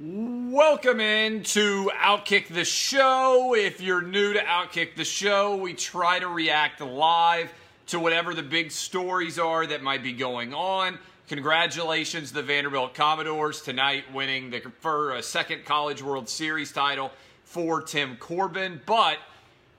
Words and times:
Welcome 0.00 1.00
in 1.00 1.42
to 1.42 1.90
Outkick 2.00 2.54
the 2.54 2.64
Show. 2.64 3.56
If 3.56 3.80
you're 3.80 4.00
new 4.00 4.32
to 4.32 4.38
Outkick 4.38 4.94
the 4.94 5.02
Show, 5.02 5.56
we 5.56 5.74
try 5.74 6.20
to 6.20 6.28
react 6.28 6.80
live 6.80 7.52
to 7.88 7.98
whatever 7.98 8.32
the 8.32 8.44
big 8.44 8.70
stories 8.70 9.40
are 9.40 9.66
that 9.66 9.82
might 9.82 10.04
be 10.04 10.12
going 10.12 10.54
on. 10.54 11.00
Congratulations, 11.26 12.28
to 12.28 12.34
the 12.36 12.44
Vanderbilt 12.44 12.94
Commodores, 12.94 13.60
tonight 13.60 14.04
winning 14.14 14.50
the 14.50 14.60
for 14.78 15.16
a 15.16 15.22
second 15.22 15.64
College 15.64 16.00
World 16.00 16.28
Series 16.28 16.70
title 16.70 17.10
for 17.42 17.82
Tim 17.82 18.18
Corbin. 18.18 18.80
But 18.86 19.18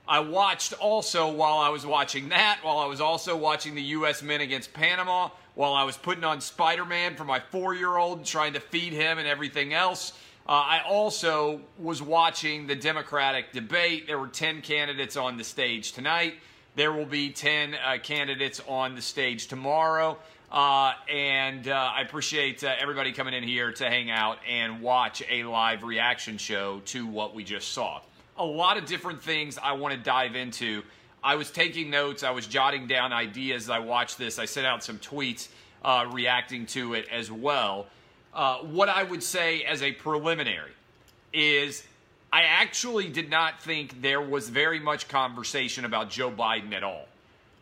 I 0.06 0.20
watched 0.20 0.73
also 0.73 1.31
while 1.31 1.59
I 1.59 1.70
was 1.70 1.86
watching 1.86 2.28
that, 2.28 2.59
while 2.62 2.80
I 2.80 2.88
was 2.88 3.00
also 3.00 3.38
watching 3.38 3.73
the 3.73 3.84
U.S. 3.84 4.22
men 4.22 4.42
against 4.42 4.73
Panama, 4.73 5.30
while 5.59 5.73
I 5.73 5.84
was 5.84 5.98
putting 5.98 6.23
on 6.23 6.40
Spider 6.40 6.86
Man 6.86 7.18
for 7.18 7.26
my 7.26 7.41
four 7.41 7.76
year 7.76 7.98
old, 7.98 8.20
and 8.20 8.26
trying 8.26 8.54
to 8.54 8.62
feed 8.62 8.94
him 8.94 9.17
and 9.17 9.27
everything 9.27 9.73
else. 9.73 10.13
Uh, 10.48 10.54
I 10.54 10.84
also 10.88 11.59
was 11.77 12.02
watching 12.02 12.66
the 12.66 12.77
Democratic 12.77 13.52
debate. 13.52 14.08
There 14.08 14.17
were 14.17 14.30
10 14.30 14.61
candidates 14.61 15.17
on 15.17 15.36
the 15.36 15.44
stage 15.44 15.92
tonight. 15.92 16.36
There 16.75 16.94
will 16.94 17.06
be 17.06 17.31
10 17.31 17.75
uh, 17.75 17.97
candidates 18.02 18.61
on 18.69 18.95
the 18.95 19.02
stage 19.02 19.47
tomorrow. 19.47 20.17
Uh, 20.50 20.94
and 21.11 21.67
uh, 21.67 21.91
I 21.94 22.03
appreciate 22.03 22.64
uh, 22.64 22.75
everybody 22.80 23.12
coming 23.12 23.34
in 23.34 23.44
here 23.44 23.73
to 23.73 23.89
hang 23.89 24.09
out 24.09 24.38
and 24.50 24.81
watch 24.81 25.22
a 25.30 25.44
live 25.44 25.84
reaction 25.84 26.38
show 26.38 26.80
to 26.86 27.06
what 27.06 27.36
we 27.36 27.44
just 27.44 27.73
saw. 27.73 28.00
A 28.38 28.45
lot 28.45 28.78
of 28.78 28.86
different 28.86 29.22
things 29.22 29.58
I 29.62 29.73
want 29.73 29.94
to 29.94 30.00
dive 30.00 30.38
into 30.38 30.84
I 31.23 31.36
was 31.36 31.52
taking 31.52 31.89
notes, 31.89 32.23
I 32.23 32.31
was 32.31 32.48
jotting 32.48 32.88
down 32.88 33.12
ideas 33.12 33.64
as 33.64 33.70
I 33.70 33.80
watched 33.80 34.17
this. 34.17 34.39
I 34.39 34.45
sent 34.45 34.66
out 34.66 34.84
some 34.84 35.00
tweets 35.00 35.50
uh, 35.84 36.08
reacting 36.12 36.66
to 36.67 36.94
it 36.94 37.08
as 37.12 37.31
well. 37.31 37.88
Uh, 38.34 38.58
what 38.58 38.89
I 38.89 39.03
would 39.03 39.23
say 39.23 39.64
as 39.64 39.81
a 39.81 39.92
preliminary 39.92 40.72
is 41.34 41.84
I 42.31 42.44
actually 42.44 43.09
did 43.09 43.30
not 43.30 43.62
think 43.62 44.02
there 44.02 44.22
was 44.22 44.50
very 44.50 44.80
much 44.80 45.08
conversation 45.08 45.86
about 45.86 46.09
Joe 46.09 46.31
Biden 46.31 46.73
at 46.73 46.84
all. 46.84 47.08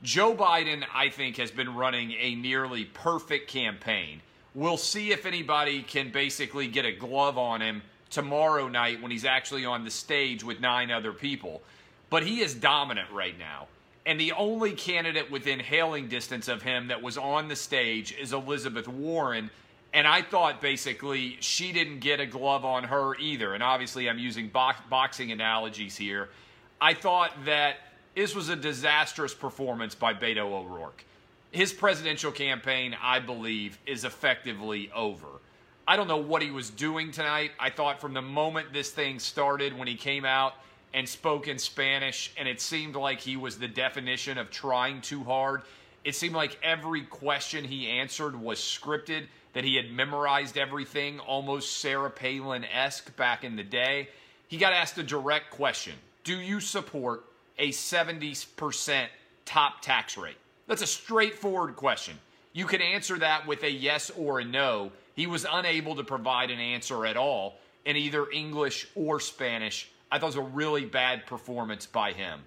Joe 0.04 0.36
Biden, 0.36 0.84
I 0.94 1.10
think, 1.10 1.38
has 1.38 1.50
been 1.50 1.74
running 1.74 2.12
a 2.20 2.36
nearly 2.36 2.86
perfect 2.86 3.50
campaign. 3.50 4.22
We'll 4.54 4.78
see 4.78 5.12
if 5.12 5.26
anybody 5.26 5.82
can 5.82 6.12
basically 6.12 6.68
get 6.68 6.86
a 6.86 6.92
glove 6.92 7.38
on 7.38 7.62
him 7.62 7.82
tomorrow 8.10 8.68
night 8.68 9.02
when 9.02 9.12
he's 9.12 9.26
actually 9.26 9.66
on 9.66 9.84
the 9.84 9.92
stage 9.92 10.44
with 10.44 10.60
nine 10.60 10.92
other 10.92 11.12
people 11.12 11.62
but 12.10 12.24
he 12.24 12.42
is 12.42 12.54
dominant 12.54 13.10
right 13.12 13.38
now. 13.38 13.68
And 14.06 14.20
the 14.20 14.32
only 14.32 14.72
candidate 14.72 15.30
within 15.30 15.60
hailing 15.60 16.08
distance 16.08 16.48
of 16.48 16.62
him 16.62 16.88
that 16.88 17.02
was 17.02 17.18
on 17.18 17.50
the 17.50 17.56
stage 17.56 18.16
is 18.18 18.32
Elizabeth 18.32 18.88
Warren. 18.88 19.50
And 19.94 20.08
I 20.08 20.22
thought 20.22 20.62
basically 20.62 21.38
she 21.42 21.74
didn't 21.74 22.00
get 22.00 22.20
a 22.20 22.26
glove 22.26 22.64
on 22.64 22.86
her 22.86 23.16
either. 23.16 23.54
And 23.54 23.62
obviously, 23.62 24.10
I'm 24.10 24.20
using 24.20 24.50
boxing 24.50 25.32
analogies 25.32 25.98
here. 25.98 26.30
I 26.80 26.94
thought 26.94 27.32
that 27.46 27.78
this 28.16 28.34
was 28.34 28.50
a 28.50 28.56
disastrous 28.56 29.34
performance 29.34 29.94
by 29.94 30.14
Beto 30.14 30.52
O'Rourke. 30.54 31.04
His 31.52 31.74
presidential 31.74 32.32
campaign, 32.32 32.96
I 33.02 33.20
believe, 33.20 33.78
is 33.86 34.06
effectively 34.06 34.90
over. 34.96 35.28
I 35.88 35.96
don't 35.96 36.08
know 36.08 36.18
what 36.18 36.42
he 36.42 36.52
was 36.52 36.70
doing 36.70 37.12
tonight. 37.12 37.52
I 37.60 37.70
thought 37.70 38.02
from 38.02 38.14
the 38.14 38.22
moment 38.22 38.74
this 38.74 38.92
thing 38.92 39.20
started, 39.20 39.78
when 39.78 39.88
he 39.88 39.96
came 39.96 40.26
out, 40.26 40.56
and 40.94 41.08
spoke 41.08 41.48
in 41.48 41.60
Spanish, 41.60 42.32
and 42.38 42.48
it 42.48 42.62
seemed 42.62 42.96
like 42.96 43.20
he 43.20 43.38
was 43.38 43.58
the 43.58 43.68
definition 43.68 44.38
of 44.38 44.50
trying 44.50 45.02
too 45.02 45.24
hard. 45.24 45.62
It 46.04 46.16
seemed 46.16 46.36
like 46.36 46.58
every 46.64 47.02
question 47.02 47.66
he 47.66 47.88
answered 47.88 48.40
was 48.40 48.60
scripted, 48.60 49.26
that 49.54 49.64
he 49.64 49.76
had 49.76 49.92
memorized 49.92 50.58
everything, 50.58 51.20
almost 51.20 51.78
Sarah 51.78 52.12
Palin 52.12 52.64
esque 52.66 53.16
back 53.16 53.44
in 53.44 53.56
the 53.56 53.64
day. 53.64 54.10
He 54.48 54.58
got 54.58 54.74
asked 54.74 54.98
a 54.98 55.04
direct 55.04 55.50
question 55.52 55.94
Do 56.24 56.40
you 56.40 56.60
support 56.60 57.24
a 57.58 57.70
70% 57.70 59.08
top 59.46 59.82
tax 59.82 60.18
rate? 60.18 60.38
That's 60.68 60.82
a 60.82 60.88
straightforward 60.88 61.76
question. 61.76 62.16
You 62.54 62.66
can 62.66 62.82
answer 62.82 63.18
that 63.20 63.48
with 63.48 63.64
a 63.64 63.72
yes 63.72 64.12
or 64.12 64.40
a 64.40 64.46
no. 64.46 64.92
He 65.16 65.28
was 65.28 65.46
unable 65.50 65.96
to 65.96 66.04
provide 66.04 66.52
an 66.52 66.60
answer 66.60 67.06
at 67.06 67.18
all 67.18 67.58
in 67.86 67.96
either 67.96 68.30
English 68.32 68.88
or 68.96 69.20
Spanish 69.20 69.90
I 70.12 70.20
thought 70.20 70.36
it 70.36 70.38
was 70.40 70.48
a 70.48 70.54
really 70.54 70.86
bad 70.86 71.26
performance 71.26 71.86
by 71.86 72.14
him. 72.14 72.42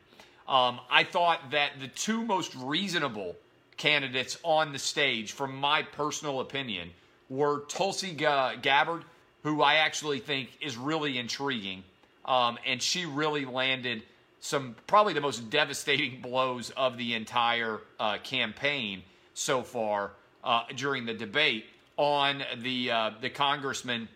Um, 0.48 0.80
I 0.90 1.04
thought 1.04 1.52
that 1.52 1.72
the 1.80 1.88
two 1.88 2.24
most 2.24 2.54
reasonable 2.56 3.36
candidates 3.76 4.36
on 4.42 4.72
the 4.72 4.78
stage, 4.78 5.32
from 5.32 5.56
my 5.56 5.82
personal 5.82 6.40
opinion, 6.40 6.90
were 7.28 7.60
Tulsi 7.68 8.12
Gabbard, 8.12 9.04
who 9.42 9.62
I 9.62 9.76
actually 9.76 10.18
think 10.18 10.50
is 10.60 10.76
really 10.76 11.18
intriguing. 11.18 11.84
Um, 12.24 12.58
and 12.66 12.82
she 12.82 13.06
really 13.06 13.44
landed 13.44 14.02
some 14.40 14.74
probably 14.86 15.12
the 15.12 15.20
most 15.20 15.50
devastating 15.50 16.20
blows 16.22 16.70
of 16.70 16.96
the 16.96 17.14
entire 17.14 17.80
uh, 17.98 18.18
campaign 18.18 19.02
so 19.34 19.62
far 19.62 20.12
uh, 20.42 20.64
during 20.76 21.06
the 21.06 21.14
debate 21.14 21.66
on 21.96 22.42
the 22.62 22.90
uh, 22.90 23.10
the 23.20 23.30
congressman 23.30 24.08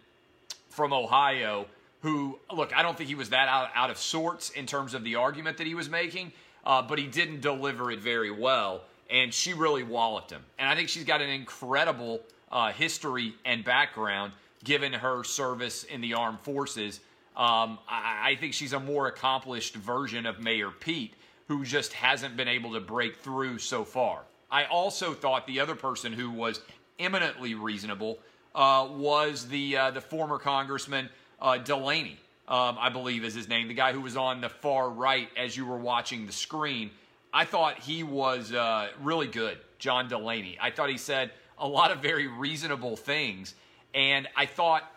from 0.70 0.92
Ohio 0.92 1.66
who, 2.04 2.38
look, 2.54 2.76
I 2.76 2.82
don't 2.82 2.98
think 2.98 3.08
he 3.08 3.14
was 3.14 3.30
that 3.30 3.48
out, 3.48 3.70
out 3.74 3.88
of 3.88 3.96
sorts 3.96 4.50
in 4.50 4.66
terms 4.66 4.92
of 4.92 5.04
the 5.04 5.14
argument 5.14 5.56
that 5.56 5.66
he 5.66 5.74
was 5.74 5.88
making, 5.88 6.34
uh, 6.66 6.82
but 6.82 6.98
he 6.98 7.06
didn't 7.06 7.40
deliver 7.40 7.90
it 7.90 8.00
very 8.00 8.30
well. 8.30 8.82
And 9.08 9.32
she 9.32 9.54
really 9.54 9.84
walloped 9.84 10.30
him. 10.30 10.42
And 10.58 10.68
I 10.68 10.76
think 10.76 10.90
she's 10.90 11.04
got 11.04 11.22
an 11.22 11.30
incredible 11.30 12.20
uh, 12.52 12.72
history 12.72 13.34
and 13.46 13.64
background 13.64 14.34
given 14.64 14.92
her 14.92 15.24
service 15.24 15.84
in 15.84 16.02
the 16.02 16.12
armed 16.12 16.40
forces. 16.40 17.00
Um, 17.36 17.78
I, 17.88 18.32
I 18.32 18.36
think 18.38 18.52
she's 18.52 18.74
a 18.74 18.80
more 18.80 19.06
accomplished 19.06 19.74
version 19.74 20.26
of 20.26 20.40
Mayor 20.40 20.70
Pete, 20.70 21.14
who 21.48 21.64
just 21.64 21.94
hasn't 21.94 22.36
been 22.36 22.48
able 22.48 22.74
to 22.74 22.80
break 22.80 23.16
through 23.16 23.56
so 23.60 23.82
far. 23.82 24.24
I 24.50 24.66
also 24.66 25.14
thought 25.14 25.46
the 25.46 25.58
other 25.58 25.74
person 25.74 26.12
who 26.12 26.30
was 26.30 26.60
eminently 26.98 27.54
reasonable 27.54 28.18
uh, 28.54 28.88
was 28.90 29.48
the 29.48 29.76
uh, 29.76 29.90
the 29.90 30.00
former 30.02 30.38
congressman 30.38 31.08
uh, 31.40 31.58
Delaney, 31.58 32.18
um, 32.48 32.76
I 32.78 32.88
believe 32.88 33.24
is 33.24 33.34
his 33.34 33.48
name, 33.48 33.68
the 33.68 33.74
guy 33.74 33.92
who 33.92 34.00
was 34.00 34.16
on 34.16 34.40
the 34.40 34.48
far 34.48 34.90
right 34.90 35.28
as 35.36 35.56
you 35.56 35.66
were 35.66 35.78
watching 35.78 36.26
the 36.26 36.32
screen. 36.32 36.90
I 37.32 37.44
thought 37.44 37.78
he 37.78 38.02
was 38.02 38.52
uh, 38.52 38.88
really 39.00 39.26
good, 39.26 39.58
John 39.78 40.08
Delaney. 40.08 40.58
I 40.60 40.70
thought 40.70 40.90
he 40.90 40.98
said 40.98 41.32
a 41.58 41.66
lot 41.66 41.90
of 41.90 42.00
very 42.00 42.26
reasonable 42.26 42.96
things. 42.96 43.54
And 43.94 44.28
I 44.36 44.46
thought, 44.46 44.90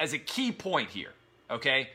as 0.00 0.12
a 0.12 0.18
key 0.18 0.52
point 0.52 0.90
here, 0.90 1.12
okay, 1.50 1.90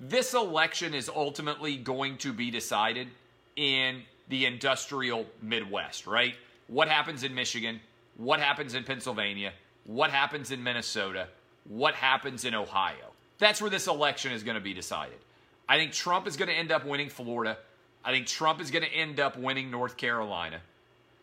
this 0.00 0.34
election 0.34 0.94
is 0.94 1.08
ultimately 1.08 1.76
going 1.76 2.18
to 2.18 2.32
be 2.32 2.50
decided 2.50 3.08
in 3.56 4.02
the 4.28 4.46
industrial 4.46 5.26
Midwest, 5.42 6.06
right? 6.06 6.34
What 6.66 6.88
happens 6.88 7.22
in 7.22 7.34
Michigan? 7.34 7.80
What 8.16 8.40
happens 8.40 8.74
in 8.74 8.84
Pennsylvania? 8.84 9.52
What 9.84 10.10
happens 10.10 10.50
in 10.50 10.62
Minnesota? 10.62 11.28
What 11.64 11.94
happens 11.94 12.44
in 12.44 12.54
Ohio? 12.54 13.13
That's 13.44 13.60
where 13.60 13.68
this 13.68 13.88
election 13.88 14.32
is 14.32 14.42
going 14.42 14.54
to 14.54 14.62
be 14.62 14.72
decided. 14.72 15.18
I 15.68 15.76
think 15.76 15.92
Trump 15.92 16.26
is 16.26 16.38
going 16.38 16.48
to 16.48 16.54
end 16.54 16.72
up 16.72 16.86
winning 16.86 17.10
Florida. 17.10 17.58
I 18.02 18.10
think 18.10 18.26
Trump 18.26 18.58
is 18.58 18.70
going 18.70 18.86
to 18.86 18.90
end 18.90 19.20
up 19.20 19.36
winning 19.36 19.70
North 19.70 19.98
Carolina. 19.98 20.60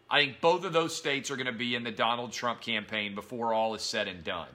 I 0.08 0.22
think 0.22 0.40
both 0.40 0.64
of 0.64 0.72
those 0.72 0.96
states 0.96 1.32
are 1.32 1.36
going 1.36 1.48
to 1.48 1.52
be 1.52 1.74
in 1.74 1.84
the 1.84 1.90
Donald 1.90 2.32
Trump 2.32 2.62
campaign 2.62 3.16
before 3.16 3.56
all 3.56 3.74
is 3.74 3.82
said 3.82 4.08
and 4.08 4.24
done. 4.24 4.50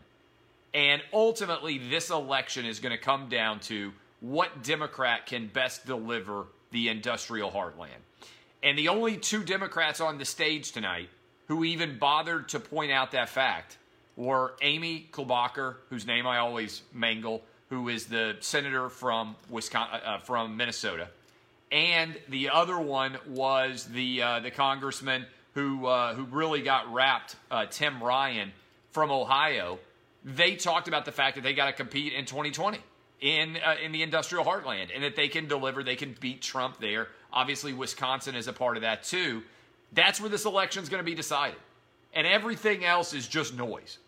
And 0.74 1.02
ultimately, 1.12 1.78
this 1.78 2.08
election 2.10 2.66
is 2.66 2.78
going 2.78 2.96
to 2.96 3.02
come 3.02 3.28
down 3.28 3.58
to 3.62 3.92
what 4.20 4.62
Democrat 4.62 5.26
can 5.26 5.48
best 5.48 5.86
deliver 5.86 6.44
the 6.70 6.88
industrial 6.88 7.50
heartland. 7.50 7.98
And 8.62 8.78
the 8.78 8.86
only 8.86 9.16
two 9.16 9.42
Democrats 9.42 10.00
on 10.00 10.18
the 10.18 10.24
stage 10.24 10.70
tonight 10.70 11.08
who 11.48 11.64
even 11.64 11.98
bothered 11.98 12.48
to 12.50 12.60
point 12.60 12.92
out 12.92 13.10
that 13.10 13.28
fact 13.28 13.76
were 14.14 14.54
Amy 14.62 15.08
Klobuchar, 15.10 15.78
whose 15.90 16.06
name 16.06 16.28
I 16.28 16.38
always 16.38 16.82
mangle, 16.92 17.42
who 17.70 17.88
is 17.88 18.06
the 18.06 18.36
senator 18.40 18.88
from 18.88 19.36
Wisconsin, 19.50 20.00
uh, 20.04 20.08
uh, 20.08 20.18
from 20.18 20.56
Minnesota, 20.56 21.08
and 21.72 22.16
the 22.28 22.50
other 22.50 22.78
one 22.78 23.16
was 23.28 23.84
the 23.84 24.22
uh, 24.22 24.40
the 24.40 24.50
congressman 24.50 25.26
who 25.54 25.86
uh, 25.86 26.14
who 26.14 26.24
really 26.24 26.62
got 26.62 26.92
wrapped, 26.92 27.36
uh, 27.50 27.66
Tim 27.66 28.02
Ryan 28.02 28.52
from 28.92 29.10
Ohio. 29.10 29.78
they 30.24 30.56
talked 30.56 30.88
about 30.88 31.04
the 31.04 31.12
fact 31.12 31.36
that 31.36 31.42
they 31.42 31.54
got 31.54 31.66
to 31.66 31.72
compete 31.72 32.12
in 32.12 32.24
2020 32.24 32.78
in 33.20 33.56
uh, 33.64 33.76
in 33.82 33.92
the 33.92 34.02
industrial 34.02 34.44
heartland 34.44 34.90
and 34.94 35.02
that 35.02 35.16
they 35.16 35.28
can 35.28 35.46
deliver, 35.48 35.82
they 35.82 35.96
can 35.96 36.14
beat 36.20 36.42
Trump 36.42 36.78
there. 36.80 37.08
Obviously, 37.32 37.72
Wisconsin 37.72 38.34
is 38.34 38.48
a 38.48 38.52
part 38.52 38.76
of 38.76 38.82
that 38.82 39.02
too. 39.02 39.42
That's 39.92 40.20
where 40.20 40.28
this 40.28 40.44
election 40.44 40.82
is 40.82 40.88
going 40.88 41.00
to 41.00 41.04
be 41.04 41.14
decided. 41.14 41.58
And 42.12 42.26
everything 42.26 42.84
else 42.84 43.12
is 43.12 43.28
just 43.28 43.54
noise. 43.54 43.98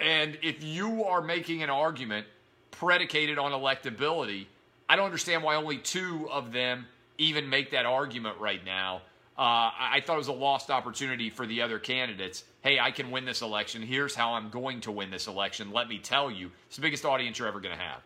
And 0.00 0.38
if 0.42 0.62
you 0.62 1.04
are 1.04 1.22
making 1.22 1.62
an 1.62 1.70
argument 1.70 2.26
predicated 2.72 3.38
on 3.38 3.52
electability, 3.52 4.46
I 4.88 4.96
don't 4.96 5.06
understand 5.06 5.44
why 5.44 5.54
only 5.54 5.78
two 5.78 6.28
of 6.30 6.52
them 6.52 6.86
even 7.18 7.48
make 7.48 7.70
that 7.70 7.86
argument 7.86 8.38
right 8.40 8.64
now. 8.64 9.02
Uh, 9.38 9.70
I 9.78 10.02
thought 10.04 10.14
it 10.14 10.18
was 10.18 10.28
a 10.28 10.32
lost 10.32 10.70
opportunity 10.70 11.30
for 11.30 11.46
the 11.46 11.62
other 11.62 11.78
candidates. 11.78 12.44
Hey, 12.62 12.78
I 12.78 12.90
can 12.90 13.10
win 13.10 13.24
this 13.24 13.40
election. 13.40 13.80
Here's 13.80 14.14
how 14.14 14.34
I'm 14.34 14.50
going 14.50 14.80
to 14.82 14.92
win 14.92 15.10
this 15.10 15.26
election. 15.26 15.72
Let 15.72 15.88
me 15.88 15.98
tell 15.98 16.30
you. 16.30 16.50
It's 16.66 16.76
the 16.76 16.82
biggest 16.82 17.04
audience 17.06 17.38
you're 17.38 17.48
ever 17.48 17.60
going 17.60 17.74
to 17.74 17.82
have. 17.82 18.02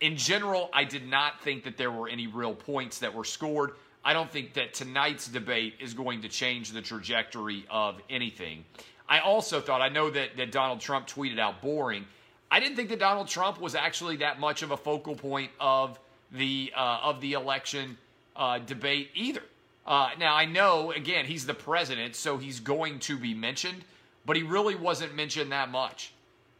In 0.00 0.16
general, 0.16 0.70
I 0.72 0.84
did 0.84 1.06
not 1.06 1.40
think 1.42 1.64
that 1.64 1.76
there 1.76 1.92
were 1.92 2.08
any 2.08 2.26
real 2.26 2.54
points 2.54 2.98
that 3.00 3.14
were 3.14 3.24
scored. 3.24 3.72
I 4.04 4.12
don't 4.12 4.30
think 4.30 4.54
that 4.54 4.74
tonight's 4.74 5.28
debate 5.28 5.74
is 5.80 5.94
going 5.94 6.22
to 6.22 6.28
change 6.28 6.70
the 6.72 6.82
trajectory 6.82 7.66
of 7.70 8.00
anything. 8.08 8.64
I 9.08 9.20
also 9.20 9.60
thought, 9.60 9.82
I 9.82 9.90
know 9.90 10.10
that, 10.10 10.36
that 10.36 10.50
Donald 10.50 10.80
Trump 10.80 11.06
tweeted 11.06 11.38
out 11.38 11.60
boring. 11.60 12.06
I 12.54 12.60
didn't 12.60 12.76
think 12.76 12.88
that 12.90 13.00
Donald 13.00 13.26
Trump 13.26 13.60
was 13.60 13.74
actually 13.74 14.18
that 14.18 14.38
much 14.38 14.62
of 14.62 14.70
a 14.70 14.76
focal 14.76 15.16
point 15.16 15.50
of 15.58 15.98
the 16.30 16.72
uh, 16.76 17.00
of 17.02 17.20
the 17.20 17.32
election 17.32 17.98
uh, 18.36 18.60
debate 18.60 19.10
either. 19.16 19.42
Uh, 19.84 20.10
now 20.20 20.36
I 20.36 20.44
know 20.44 20.92
again 20.92 21.24
he's 21.24 21.46
the 21.46 21.54
president, 21.54 22.14
so 22.14 22.38
he's 22.38 22.60
going 22.60 23.00
to 23.00 23.18
be 23.18 23.34
mentioned, 23.34 23.82
but 24.24 24.36
he 24.36 24.44
really 24.44 24.76
wasn't 24.76 25.16
mentioned 25.16 25.50
that 25.50 25.68
much. 25.72 26.12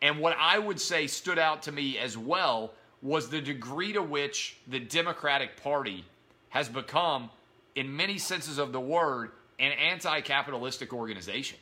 And 0.02 0.19
what 0.19 0.37
I 0.37 0.58
would 0.58 0.81
say 0.81 1.06
stood 1.06 1.38
out 1.38 1.62
to 1.62 1.70
me 1.70 1.96
as 1.96 2.19
well 2.19 2.73
was 3.00 3.29
the 3.29 3.41
degree 3.41 3.93
to 3.93 4.02
which 4.02 4.56
the 4.67 4.81
Democratic 4.81 5.62
Party 5.62 6.05
has 6.49 6.69
become, 6.69 7.31
in 7.76 7.96
many 7.96 8.19
senses 8.19 8.58
of 8.58 8.73
the 8.73 8.81
word, 8.81 9.31
an 9.61 9.70
anti-capitalistic 9.70 10.93
organization. 10.93 11.58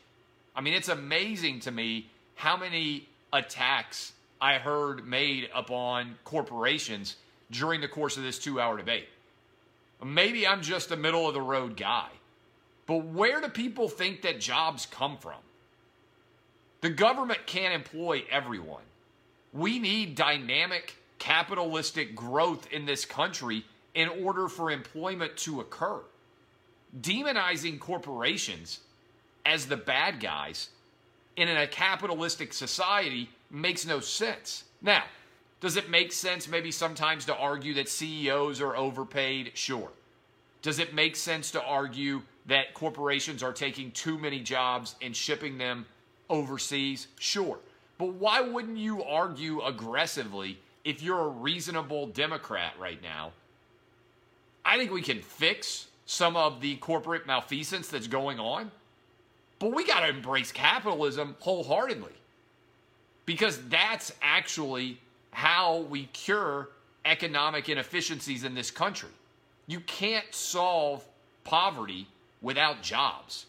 I 0.56 0.62
mean, 0.62 0.72
it's 0.72 0.88
amazing 0.88 1.60
to 1.60 1.70
me 1.70 2.08
how 2.34 2.56
many 2.56 3.08
attacks 3.30 4.12
I 4.42 4.58
heard 4.58 5.06
made 5.06 5.48
upon 5.54 6.16
corporations 6.24 7.14
during 7.52 7.80
the 7.80 7.86
course 7.86 8.16
of 8.16 8.24
this 8.24 8.40
two 8.40 8.60
hour 8.60 8.76
debate. 8.76 9.08
Maybe 10.04 10.48
I'm 10.48 10.62
just 10.62 10.90
a 10.90 10.96
middle 10.96 11.28
of 11.28 11.34
the 11.34 11.40
road 11.40 11.76
guy, 11.76 12.08
but 12.88 13.04
where 13.04 13.40
do 13.40 13.48
people 13.48 13.88
think 13.88 14.22
that 14.22 14.40
jobs 14.40 14.84
come 14.84 15.16
from? 15.16 15.38
The 16.80 16.90
government 16.90 17.46
can't 17.46 17.72
employ 17.72 18.24
everyone. 18.28 18.82
We 19.52 19.78
need 19.78 20.16
dynamic 20.16 20.96
capitalistic 21.20 22.16
growth 22.16 22.66
in 22.72 22.84
this 22.84 23.04
country 23.04 23.64
in 23.94 24.08
order 24.08 24.48
for 24.48 24.72
employment 24.72 25.36
to 25.36 25.60
occur. 25.60 26.00
Demonizing 27.00 27.78
corporations 27.78 28.80
as 29.46 29.66
the 29.66 29.76
bad 29.76 30.18
guys 30.18 30.70
in 31.36 31.48
a 31.48 31.66
capitalistic 31.66 32.52
society 32.52 33.30
makes 33.50 33.86
no 33.86 34.00
sense. 34.00 34.64
Now, 34.80 35.04
does 35.60 35.76
it 35.76 35.88
make 35.88 36.12
sense 36.12 36.48
maybe 36.48 36.70
sometimes 36.70 37.24
to 37.26 37.36
argue 37.36 37.74
that 37.74 37.88
CEOs 37.88 38.60
are 38.60 38.76
overpaid? 38.76 39.52
Sure. 39.54 39.90
Does 40.60 40.78
it 40.78 40.94
make 40.94 41.16
sense 41.16 41.50
to 41.52 41.62
argue 41.62 42.22
that 42.46 42.74
corporations 42.74 43.42
are 43.42 43.52
taking 43.52 43.90
too 43.92 44.18
many 44.18 44.40
jobs 44.40 44.96
and 45.00 45.14
shipping 45.14 45.58
them 45.58 45.86
overseas? 46.28 47.08
Sure. 47.18 47.58
But 47.98 48.14
why 48.14 48.40
wouldn't 48.40 48.78
you 48.78 49.04
argue 49.04 49.60
aggressively 49.62 50.58
if 50.84 51.02
you're 51.02 51.20
a 51.20 51.28
reasonable 51.28 52.08
Democrat 52.08 52.74
right 52.80 53.00
now? 53.00 53.32
I 54.64 54.76
think 54.78 54.90
we 54.90 55.02
can 55.02 55.20
fix 55.20 55.86
some 56.06 56.36
of 56.36 56.60
the 56.60 56.76
corporate 56.76 57.26
malfeasance 57.26 57.88
that's 57.88 58.08
going 58.08 58.40
on. 58.40 58.72
But 59.62 59.74
we 59.74 59.86
got 59.86 60.00
to 60.00 60.08
embrace 60.08 60.50
capitalism 60.50 61.36
wholeheartedly 61.38 62.10
because 63.26 63.60
that's 63.68 64.12
actually 64.20 64.98
how 65.30 65.82
we 65.88 66.06
cure 66.06 66.70
economic 67.04 67.68
inefficiencies 67.68 68.42
in 68.42 68.56
this 68.56 68.72
country. 68.72 69.10
You 69.68 69.78
can't 69.78 70.26
solve 70.34 71.04
poverty 71.44 72.08
without 72.40 72.82
jobs. 72.82 73.46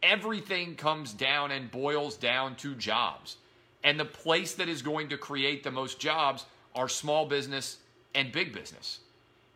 Everything 0.00 0.76
comes 0.76 1.12
down 1.12 1.50
and 1.50 1.68
boils 1.72 2.16
down 2.16 2.54
to 2.56 2.76
jobs. 2.76 3.36
And 3.82 3.98
the 3.98 4.04
place 4.04 4.54
that 4.54 4.68
is 4.68 4.80
going 4.80 5.08
to 5.08 5.18
create 5.18 5.64
the 5.64 5.72
most 5.72 5.98
jobs 5.98 6.46
are 6.76 6.88
small 6.88 7.26
business 7.26 7.78
and 8.14 8.30
big 8.30 8.52
business. 8.52 9.00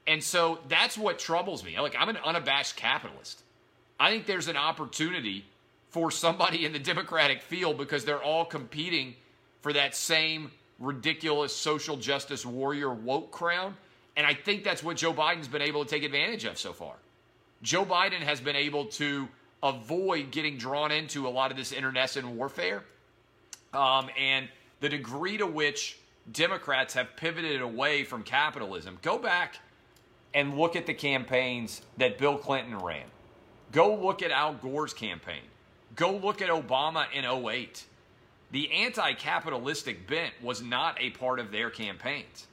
And 0.08 0.20
so 0.20 0.58
that's 0.68 0.98
what 0.98 1.20
troubles 1.20 1.62
me. 1.62 1.78
Like, 1.78 1.94
I'm 1.96 2.08
an 2.08 2.18
unabashed 2.24 2.74
capitalist. 2.74 3.42
I 4.00 4.10
think 4.10 4.26
there's 4.26 4.48
an 4.48 4.56
opportunity 4.56 5.44
for 5.96 6.10
somebody 6.10 6.66
in 6.66 6.74
the 6.74 6.78
Democratic 6.78 7.40
field 7.40 7.78
because 7.78 8.04
they're 8.04 8.22
all 8.22 8.44
competing 8.44 9.14
for 9.62 9.72
that 9.72 9.96
same 9.96 10.50
ridiculous 10.78 11.56
social 11.56 11.96
justice 11.96 12.44
warrior 12.44 12.92
woke 12.92 13.30
crown. 13.30 13.74
And 14.14 14.26
I 14.26 14.34
think 14.34 14.62
that's 14.62 14.84
what 14.84 14.98
Joe 14.98 15.14
Biden's 15.14 15.48
been 15.48 15.62
able 15.62 15.82
to 15.82 15.88
take 15.88 16.02
advantage 16.02 16.44
of 16.44 16.58
so 16.58 16.74
far. 16.74 16.96
Joe 17.62 17.86
Biden 17.86 18.20
has 18.20 18.42
been 18.42 18.56
able 18.56 18.84
to 18.84 19.26
avoid 19.62 20.32
getting 20.32 20.58
drawn 20.58 20.92
into 20.92 21.26
a 21.26 21.30
lot 21.30 21.50
of 21.50 21.56
this 21.56 21.72
internecine 21.72 22.36
warfare. 22.36 22.84
Um, 23.72 24.10
and 24.18 24.50
the 24.80 24.90
degree 24.90 25.38
to 25.38 25.46
which 25.46 25.98
Democrats 26.30 26.92
have 26.92 27.16
pivoted 27.16 27.62
away 27.62 28.04
from 28.04 28.22
capitalism. 28.22 28.98
Go 29.00 29.16
back 29.16 29.60
and 30.34 30.58
look 30.58 30.76
at 30.76 30.84
the 30.84 30.92
campaigns 30.92 31.80
that 31.96 32.18
Bill 32.18 32.36
Clinton 32.36 32.76
ran. 32.80 33.06
Go 33.72 33.94
look 33.94 34.22
at 34.22 34.30
Al 34.30 34.52
Gore's 34.52 34.92
campaign. 34.92 35.40
Go 35.94 36.16
look 36.16 36.42
at 36.42 36.50
Obama 36.50 37.06
in 37.12 37.24
08. 37.24 37.84
The 38.50 38.70
anti 38.70 39.12
capitalistic 39.14 40.06
bent 40.06 40.32
was 40.42 40.62
not 40.62 41.00
a 41.00 41.10
part 41.10 41.38
of 41.38 41.50
their 41.50 41.70
campaigns. 41.70 42.46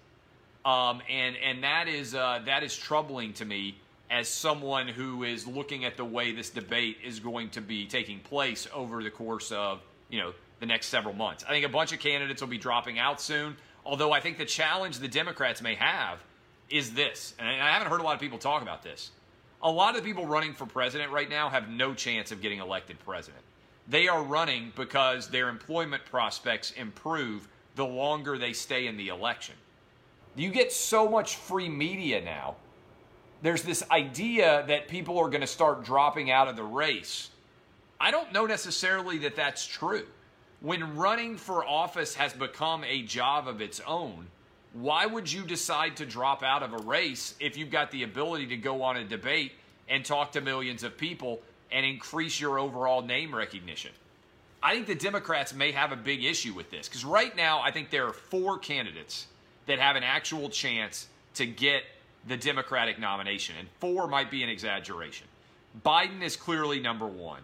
Um, 0.65 1.01
and 1.09 1.35
and 1.37 1.63
that 1.63 1.87
is 1.87 2.15
uh, 2.15 2.41
that 2.45 2.63
is 2.63 2.75
troubling 2.75 3.33
to 3.33 3.45
me 3.45 3.77
as 4.09 4.29
someone 4.29 4.87
who 4.87 5.23
is 5.23 5.45
looking 5.47 5.85
at 5.85 5.97
the 5.97 6.05
way 6.05 6.31
this 6.31 6.49
debate 6.49 6.97
is 7.03 7.19
going 7.19 7.49
to 7.49 7.61
be 7.61 7.85
taking 7.85 8.19
place 8.19 8.67
over 8.73 9.03
the 9.03 9.09
course 9.09 9.51
of 9.51 9.81
you 10.09 10.19
know 10.21 10.33
the 10.59 10.65
next 10.65 10.87
several 10.87 11.13
months. 11.13 11.43
I 11.43 11.49
think 11.49 11.65
a 11.65 11.69
bunch 11.69 11.91
of 11.91 11.99
candidates 11.99 12.41
will 12.41 12.49
be 12.49 12.57
dropping 12.57 12.97
out 12.97 13.19
soon. 13.19 13.57
Although 13.85 14.13
I 14.13 14.21
think 14.21 14.37
the 14.37 14.45
challenge 14.45 14.99
the 14.99 15.09
Democrats 15.09 15.61
may 15.61 15.75
have 15.75 16.23
is 16.69 16.93
this, 16.93 17.33
and 17.37 17.47
I 17.49 17.71
haven't 17.71 17.89
heard 17.89 17.99
a 17.99 18.03
lot 18.03 18.15
of 18.15 18.21
people 18.21 18.37
talk 18.37 18.61
about 18.61 18.83
this 18.83 19.11
a 19.63 19.71
lot 19.71 19.95
of 19.95 20.03
the 20.03 20.07
people 20.07 20.25
running 20.25 20.53
for 20.53 20.65
president 20.65 21.11
right 21.11 21.29
now 21.29 21.49
have 21.49 21.69
no 21.69 21.93
chance 21.93 22.31
of 22.31 22.41
getting 22.41 22.59
elected 22.59 22.99
president. 22.99 23.41
They 23.87 24.07
are 24.07 24.21
running 24.21 24.73
because 24.75 25.29
their 25.29 25.49
employment 25.49 26.03
prospects 26.05 26.71
improve 26.71 27.47
the 27.75 27.85
longer 27.85 28.37
they 28.37 28.53
stay 28.53 28.87
in 28.87 28.97
the 28.97 29.07
election. 29.07 29.55
You 30.35 30.49
get 30.51 30.71
so 30.71 31.07
much 31.07 31.37
free 31.37 31.69
media 31.69 32.21
now. 32.21 32.55
There's 33.41 33.63
this 33.63 33.83
idea 33.89 34.65
that 34.67 34.87
people 34.87 35.17
are 35.17 35.29
going 35.29 35.41
to 35.41 35.47
start 35.47 35.83
dropping 35.83 36.29
out 36.29 36.47
of 36.47 36.55
the 36.55 36.63
race. 36.63 37.29
I 37.99 38.11
don't 38.11 38.31
know 38.33 38.45
necessarily 38.45 39.17
that 39.19 39.35
that's 39.35 39.65
true. 39.65 40.05
When 40.61 40.95
running 40.95 41.37
for 41.37 41.65
office 41.65 42.15
has 42.15 42.33
become 42.33 42.83
a 42.85 43.01
job 43.03 43.47
of 43.47 43.61
its 43.61 43.81
own, 43.85 44.27
why 44.73 45.05
would 45.05 45.31
you 45.31 45.43
decide 45.43 45.97
to 45.97 46.05
drop 46.05 46.43
out 46.43 46.63
of 46.63 46.73
a 46.73 46.77
race 46.77 47.35
if 47.39 47.57
you've 47.57 47.69
got 47.69 47.91
the 47.91 48.03
ability 48.03 48.47
to 48.47 48.57
go 48.57 48.81
on 48.81 48.97
a 48.97 49.03
debate 49.03 49.53
and 49.87 50.03
talk 50.03 50.31
to 50.33 50.41
millions 50.41 50.83
of 50.83 50.97
people 50.97 51.41
and 51.71 51.85
increase 51.85 52.39
your 52.39 52.59
overall 52.59 53.01
name 53.01 53.33
recognition? 53.33 53.91
I 54.61 54.73
think 54.73 54.87
the 54.87 54.95
Democrats 54.95 55.53
may 55.53 55.71
have 55.71 55.91
a 55.91 55.95
big 55.95 56.23
issue 56.23 56.53
with 56.53 56.71
this 56.71 56.87
because 56.87 57.05
right 57.05 57.35
now 57.35 57.61
I 57.61 57.71
think 57.71 57.89
there 57.89 58.07
are 58.07 58.13
four 58.13 58.57
candidates 58.57 59.27
that 59.67 59.77
have 59.77 59.95
an 59.95 60.03
actual 60.03 60.49
chance 60.49 61.07
to 61.35 61.45
get 61.45 61.83
the 62.27 62.37
Democratic 62.37 62.99
nomination, 62.99 63.55
and 63.59 63.67
four 63.79 64.07
might 64.07 64.31
be 64.31 64.43
an 64.43 64.49
exaggeration. 64.49 65.27
Biden 65.85 66.21
is 66.21 66.35
clearly 66.35 66.79
number 66.79 67.07
one. 67.07 67.41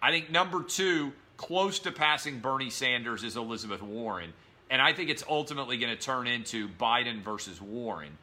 I 0.00 0.10
think 0.10 0.30
number 0.30 0.62
two, 0.62 1.12
close 1.36 1.80
to 1.80 1.92
passing 1.92 2.38
Bernie 2.38 2.70
Sanders, 2.70 3.24
is 3.24 3.36
Elizabeth 3.36 3.82
Warren. 3.82 4.32
And 4.72 4.80
I 4.80 4.94
think 4.94 5.10
it's 5.10 5.22
ultimately 5.28 5.76
going 5.76 5.94
to 5.94 6.02
turn 6.02 6.26
into 6.26 6.66
Biden 6.66 7.20
versus 7.20 7.60
Warren. 7.60 8.16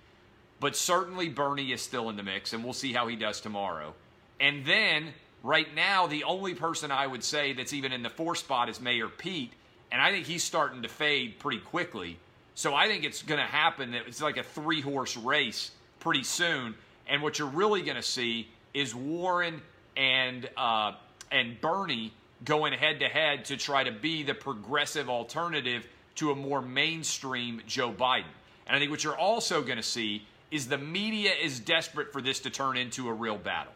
But 0.60 0.76
certainly 0.76 1.30
Bernie 1.30 1.72
is 1.72 1.80
still 1.80 2.10
in 2.10 2.18
the 2.18 2.24
mix, 2.24 2.54
and 2.54 2.64
we'll 2.64 2.74
see 2.74 2.92
how 2.92 3.08
he 3.08 3.16
does 3.16 3.40
tomorrow. 3.40 3.94
And 4.42 4.66
then, 4.66 5.14
right 5.44 5.68
now, 5.76 6.08
the 6.08 6.24
only 6.24 6.56
person 6.56 6.90
I 6.90 7.06
would 7.06 7.24
say 7.24 7.54
that's 7.54 7.72
even 7.72 7.92
in 7.92 8.02
the 8.02 8.10
four 8.10 8.34
spot 8.34 8.68
is 8.68 8.82
Mayor 8.82 9.10
Pete. 9.10 9.54
And 9.92 10.02
I 10.02 10.12
think 10.12 10.26
he's 10.26 10.44
starting 10.44 10.82
to 10.82 10.90
fade 10.90 11.38
pretty 11.38 11.60
quickly. 11.60 12.18
So 12.56 12.74
I 12.74 12.88
think 12.88 13.04
it's 13.04 13.22
going 13.22 13.40
to 13.40 13.46
happen 13.46 13.92
that 13.92 14.08
it's 14.08 14.22
like 14.22 14.38
a 14.38 14.44
three 14.44 14.82
horse 14.82 15.16
race 15.18 15.70
pretty 16.00 16.24
soon. 16.24 16.74
And 17.08 17.22
what 17.22 17.38
you're 17.38 17.48
really 17.48 17.84
going 17.84 17.96
to 17.96 18.02
see 18.02 18.48
is 18.74 18.96
Warren 18.96 19.62
and 19.96 20.50
uh, 20.58 20.94
and 21.32 21.62
Bernie 21.62 22.12
going 22.44 22.74
head 22.74 23.02
to 23.02 23.08
head 23.08 23.46
to 23.46 23.58
try 23.58 23.84
to 23.84 23.92
be 23.92 24.24
the 24.24 24.34
progressive 24.34 25.10
alternative 25.10 25.88
to 26.20 26.32
a 26.32 26.36
more 26.36 26.62
mainstream 26.62 27.62
Joe 27.66 27.92
Biden. 27.92 28.26
And 28.68 28.76
I 28.76 28.80
think 28.80 28.92
what 28.92 29.04
you're 29.04 29.18
also 29.18 29.62
going 29.62 29.78
to 29.78 29.84
see 29.84 30.26
is 30.52 30.68
the 30.68 30.78
media 30.78 31.32
is 31.32 31.60
desperate 31.60 32.12
for 32.12 32.22
this 32.22 32.40
to 32.42 32.50
turn 32.50 32.78
into 32.78 33.08
a 33.08 33.14
real 33.14 33.38
battle. 33.38 33.74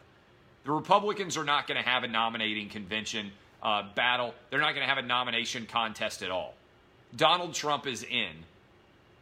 The 0.64 0.72
Republicans 0.72 1.36
are 1.36 1.44
not 1.44 1.66
going 1.66 1.82
to 1.82 1.88
have 1.88 2.04
a 2.04 2.08
nominating 2.08 2.68
convention 2.68 3.30
uh, 3.62 3.84
battle. 3.94 4.34
They're 4.50 4.60
not 4.60 4.74
going 4.74 4.86
to 4.86 4.94
have 4.94 5.02
a 5.02 5.06
nomination 5.06 5.66
contest 5.66 6.22
at 6.22 6.30
all. 6.30 6.54
Donald 7.16 7.54
Trump 7.54 7.86
is 7.86 8.02
in, 8.02 8.32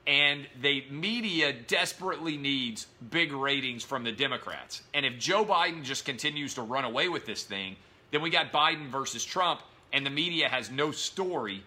and 0.07 0.47
the 0.61 0.85
media 0.91 1.53
desperately 1.53 2.37
needs 2.37 2.87
big 3.11 3.33
ratings 3.33 3.85
from 3.85 4.03
the 4.03 4.13
Democrats. 4.13 4.83
And 4.95 5.07
if 5.07 5.19
Joe 5.19 5.45
Biden 5.45 5.85
just 5.85 6.05
continues 6.05 6.55
to 6.55 6.63
run 6.63 6.85
away 6.85 7.09
with 7.09 7.27
this 7.27 7.45
thing, 7.45 7.77
then 8.11 8.21
we 8.21 8.31
got 8.31 8.53
Biden 8.53 8.89
versus 8.89 9.25
Trump, 9.25 9.61
and 9.93 10.05
the 10.05 10.11
media 10.11 10.49
has 10.49 10.71
no 10.71 10.91
story 10.91 11.63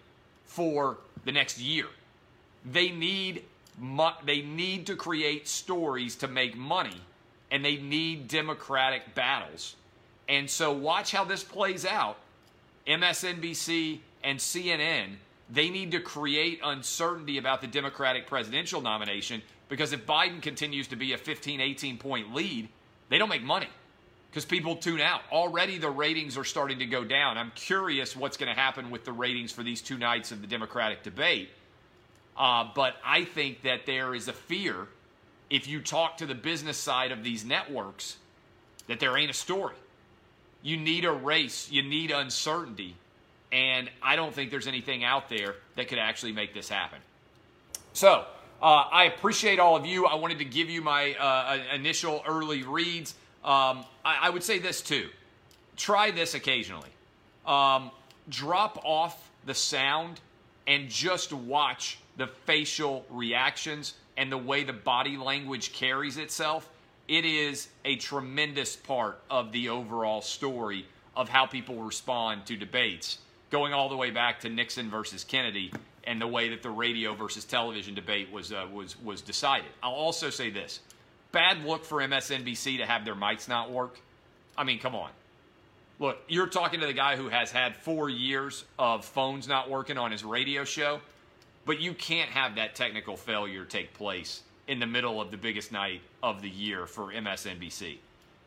for 0.46 0.98
the 1.24 1.32
next 1.32 1.58
year. 1.58 1.86
They 2.64 2.90
need 2.90 3.44
they 4.24 4.40
need 4.40 4.86
to 4.86 4.96
create 4.96 5.46
stories 5.46 6.16
to 6.16 6.28
make 6.28 6.56
money, 6.56 7.02
and 7.50 7.62
they 7.62 7.76
need 7.76 8.26
democratic 8.26 9.14
battles. 9.14 9.76
And 10.28 10.48
so, 10.48 10.72
watch 10.72 11.12
how 11.12 11.24
this 11.24 11.44
plays 11.44 11.84
out. 11.84 12.16
MSNBC 12.86 14.00
and 14.24 14.38
CNN, 14.38 15.16
they 15.50 15.68
need 15.68 15.90
to 15.90 16.00
create 16.00 16.60
uncertainty 16.64 17.36
about 17.36 17.60
the 17.60 17.66
Democratic 17.66 18.26
presidential 18.26 18.80
nomination 18.80 19.42
because 19.68 19.92
if 19.92 20.06
Biden 20.06 20.40
continues 20.40 20.88
to 20.88 20.96
be 20.96 21.12
a 21.12 21.18
15, 21.18 21.60
18 21.60 21.98
point 21.98 22.34
lead, 22.34 22.68
they 23.08 23.18
don't 23.18 23.28
make 23.28 23.42
money 23.42 23.68
because 24.36 24.44
people 24.44 24.76
tune 24.76 25.00
out. 25.00 25.22
Already 25.32 25.78
the 25.78 25.88
ratings 25.88 26.36
are 26.36 26.44
starting 26.44 26.80
to 26.80 26.84
go 26.84 27.04
down. 27.04 27.38
I'm 27.38 27.52
curious 27.54 28.14
what's 28.14 28.36
going 28.36 28.54
to 28.54 28.60
happen 28.60 28.90
with 28.90 29.06
the 29.06 29.12
ratings 29.12 29.50
for 29.50 29.62
these 29.62 29.80
two 29.80 29.96
nights 29.96 30.30
of 30.30 30.42
the 30.42 30.46
Democratic 30.46 31.02
debate. 31.02 31.48
Uh, 32.36 32.68
but 32.74 32.96
I 33.02 33.24
think 33.24 33.62
that 33.62 33.86
there 33.86 34.14
is 34.14 34.28
a 34.28 34.34
fear 34.34 34.88
if 35.48 35.66
you 35.66 35.80
talk 35.80 36.18
to 36.18 36.26
the 36.26 36.34
business 36.34 36.76
side 36.76 37.12
of 37.12 37.24
these 37.24 37.46
networks 37.46 38.18
that 38.88 39.00
there 39.00 39.16
ain't 39.16 39.30
a 39.30 39.34
story. 39.34 39.74
You 40.60 40.76
need 40.76 41.06
a 41.06 41.12
race, 41.12 41.70
you 41.70 41.82
need 41.82 42.10
uncertainty. 42.10 42.94
And 43.52 43.88
I 44.02 44.16
don't 44.16 44.34
think 44.34 44.50
there's 44.50 44.66
anything 44.66 45.02
out 45.02 45.30
there 45.30 45.54
that 45.76 45.88
could 45.88 45.98
actually 45.98 46.32
make 46.32 46.52
this 46.52 46.68
happen. 46.68 46.98
So, 47.94 48.26
uh, 48.60 48.66
I 48.92 49.04
appreciate 49.04 49.58
all 49.58 49.76
of 49.76 49.86
you. 49.86 50.04
I 50.04 50.16
wanted 50.16 50.40
to 50.40 50.44
give 50.44 50.68
you 50.68 50.82
my 50.82 51.14
uh, 51.14 51.58
initial 51.74 52.22
early 52.28 52.64
reads. 52.64 53.14
Um, 53.46 53.84
I, 54.04 54.18
I, 54.22 54.30
would 54.30 54.42
say 54.42 54.58
this 54.58 54.82
too 54.82 55.08
try 55.76 56.10
this 56.10 56.34
occasionally. 56.34 56.88
Um, 57.46 57.92
drop 58.28 58.80
off 58.84 59.30
the 59.44 59.54
sound 59.54 60.20
and 60.66 60.90
just 60.90 61.32
watch 61.32 61.98
the 62.16 62.26
facial 62.26 63.06
reactions 63.08 63.94
and 64.16 64.32
the 64.32 64.38
way 64.38 64.64
the 64.64 64.72
body 64.72 65.16
language 65.16 65.72
carries 65.72 66.16
itself, 66.16 66.68
it 67.06 67.24
is 67.24 67.68
a 67.84 67.96
tremendous 67.96 68.74
part 68.74 69.20
of 69.30 69.52
the 69.52 69.68
overall 69.68 70.22
story 70.22 70.86
of 71.14 71.28
how 71.28 71.46
people 71.46 71.76
respond 71.76 72.46
to 72.46 72.56
debates, 72.56 73.18
going 73.50 73.72
all 73.72 73.88
the 73.88 73.96
way 73.96 74.10
back 74.10 74.40
to 74.40 74.48
Nixon 74.48 74.90
versus 74.90 75.22
Kennedy 75.22 75.72
and 76.04 76.20
the 76.20 76.26
way 76.26 76.48
that 76.48 76.62
the 76.62 76.70
radio 76.70 77.14
versus 77.14 77.44
television 77.44 77.94
debate 77.94 78.30
was 78.30 78.52
uh, 78.52 78.66
was 78.72 79.00
was 79.02 79.20
decided. 79.20 79.70
I'll 79.82 79.92
also 79.92 80.30
say 80.30 80.50
this: 80.50 80.80
bad 81.36 81.66
look 81.66 81.84
for 81.84 81.98
MSNBC 81.98 82.78
to 82.78 82.86
have 82.86 83.04
their 83.04 83.14
mics 83.14 83.46
not 83.46 83.70
work. 83.70 84.00
I 84.56 84.64
mean, 84.64 84.78
come 84.78 84.94
on. 84.94 85.10
Look, 85.98 86.16
you're 86.28 86.46
talking 86.46 86.80
to 86.80 86.86
the 86.86 86.94
guy 86.94 87.16
who 87.16 87.28
has 87.28 87.50
had 87.50 87.76
four 87.76 88.08
years 88.08 88.64
of 88.78 89.04
phones 89.04 89.46
not 89.46 89.68
working 89.68 89.98
on 89.98 90.12
his 90.12 90.24
radio 90.24 90.64
show. 90.64 91.00
But 91.66 91.78
you 91.78 91.92
can't 91.92 92.30
have 92.30 92.54
that 92.54 92.74
technical 92.74 93.18
failure 93.18 93.66
take 93.66 93.92
place 93.92 94.40
in 94.66 94.78
the 94.78 94.86
middle 94.86 95.20
of 95.20 95.30
the 95.30 95.36
biggest 95.36 95.72
night 95.72 96.00
of 96.22 96.40
the 96.40 96.48
year 96.48 96.86
for 96.86 97.12
MSNBC. 97.12 97.98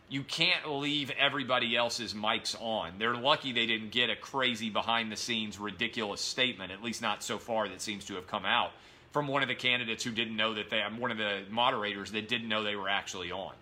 You 0.10 0.24
can't 0.24 0.68
leave 0.68 1.12
everybody 1.12 1.78
else's 1.78 2.16
mics 2.16 2.60
on. 2.60 2.94
They're 2.98 3.16
lucky 3.16 3.52
they 3.52 3.68
didn't 3.68 3.92
get 3.92 4.10
a 4.10 4.16
crazy 4.16 4.72
behind 4.72 5.12
the 5.12 5.16
scenes 5.16 5.60
ridiculous 5.60 6.22
statement, 6.22 6.72
at 6.72 6.82
least 6.82 7.04
not 7.04 7.22
so 7.22 7.38
far 7.38 7.70
that 7.70 7.82
seems 7.82 8.06
to 8.06 8.16
have 8.16 8.26
come 8.26 8.46
out 8.46 8.72
from 9.12 9.28
one 9.28 9.42
of 9.42 9.48
the 9.48 9.56
candidates 9.56 10.04
who 10.04 10.12
didn't 10.12 10.36
know 10.36 10.54
that 10.54 10.70
they 10.70 10.82
one 10.98 11.12
of 11.12 11.18
the 11.18 11.42
moderators 11.50 12.12
that 12.12 12.28
didn't 12.28 12.48
know 12.48 12.64
they 12.64 12.76
were 12.76 12.90
actually 12.90 13.32
on. 13.32 13.54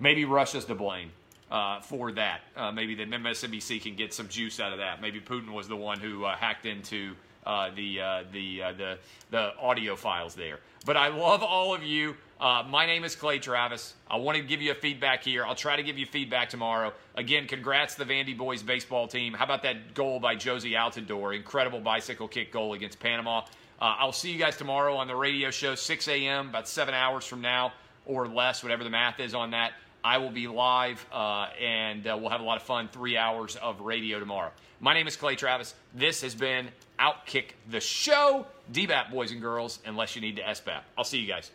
Maybe 0.00 0.24
Russia's 0.24 0.64
to 0.66 0.74
blame 0.74 1.10
uh, 1.50 1.80
for 1.80 2.12
that. 2.12 2.42
Uh, 2.56 2.72
maybe 2.72 2.94
the 2.94 3.04
MSNBC 3.04 3.82
can 3.82 3.94
get 3.94 4.12
some 4.12 4.28
juice 4.28 4.60
out 4.60 4.72
of 4.72 4.78
that. 4.78 5.00
Maybe 5.00 5.20
Putin 5.20 5.50
was 5.50 5.68
the 5.68 5.76
one 5.76 6.00
who 6.00 6.24
uh, 6.24 6.36
hacked 6.36 6.66
into 6.66 7.14
uh, 7.46 7.70
the 7.74 8.00
uh, 8.00 8.24
the 8.32 8.62
uh, 8.62 8.72
the 8.72 8.98
the 9.30 9.56
audio 9.58 9.96
files 9.96 10.34
there. 10.34 10.60
But 10.86 10.96
I 10.96 11.08
love 11.08 11.42
all 11.42 11.74
of 11.74 11.82
you. 11.82 12.16
My 12.40 12.84
name 12.84 13.04
is 13.04 13.16
Clay 13.16 13.38
Travis. 13.38 13.94
I 14.10 14.16
want 14.16 14.36
to 14.36 14.44
give 14.44 14.60
you 14.60 14.72
a 14.72 14.74
feedback 14.74 15.24
here. 15.24 15.46
I'll 15.46 15.54
try 15.54 15.76
to 15.76 15.82
give 15.82 15.96
you 15.96 16.04
feedback 16.04 16.50
tomorrow. 16.50 16.92
Again, 17.14 17.46
congrats 17.46 17.94
to 17.94 18.04
the 18.04 18.12
Vandy 18.12 18.36
boys 18.36 18.62
baseball 18.62 19.08
team. 19.08 19.32
How 19.32 19.44
about 19.44 19.62
that 19.62 19.94
goal 19.94 20.20
by 20.20 20.36
Jozy 20.36 20.72
Altidore? 20.72 21.34
Incredible 21.34 21.80
bicycle 21.80 22.28
kick 22.28 22.52
goal 22.52 22.74
against 22.74 23.00
Panama. 23.00 23.44
Uh, 23.80 23.96
I'll 23.98 24.12
see 24.12 24.30
you 24.30 24.38
guys 24.38 24.56
tomorrow 24.56 24.96
on 24.96 25.08
the 25.08 25.16
radio 25.16 25.50
show, 25.50 25.74
6 25.74 26.08
a.m., 26.08 26.48
about 26.48 26.68
seven 26.68 26.94
hours 26.94 27.26
from 27.26 27.40
now 27.40 27.72
or 28.06 28.28
less, 28.28 28.62
whatever 28.62 28.84
the 28.84 28.90
math 28.90 29.20
is 29.20 29.34
on 29.34 29.50
that. 29.50 29.72
I 30.04 30.18
will 30.18 30.30
be 30.30 30.46
live, 30.46 31.04
uh, 31.12 31.48
and 31.60 32.06
uh, 32.06 32.16
we'll 32.20 32.30
have 32.30 32.42
a 32.42 32.44
lot 32.44 32.56
of 32.58 32.62
fun. 32.62 32.88
Three 32.88 33.16
hours 33.16 33.56
of 33.56 33.80
radio 33.80 34.20
tomorrow. 34.20 34.50
My 34.80 34.92
name 34.92 35.06
is 35.06 35.16
Clay 35.16 35.34
Travis. 35.34 35.74
This 35.94 36.20
has 36.20 36.34
been 36.34 36.68
Outkick 37.00 37.52
the 37.70 37.80
Show. 37.80 38.46
DBAP, 38.72 39.10
boys 39.10 39.32
and 39.32 39.40
girls, 39.40 39.78
unless 39.86 40.14
you 40.14 40.20
need 40.20 40.36
to 40.36 40.42
SBAP. 40.42 40.80
I'll 40.96 41.04
see 41.04 41.18
you 41.18 41.26
guys. 41.26 41.50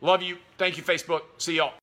Love 0.00 0.22
you. 0.22 0.36
Thank 0.58 0.76
you, 0.76 0.82
Facebook. 0.82 1.22
See 1.38 1.56
y'all. 1.56 1.72